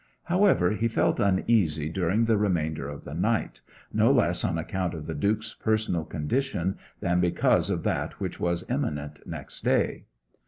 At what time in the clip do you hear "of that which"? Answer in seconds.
7.69-8.39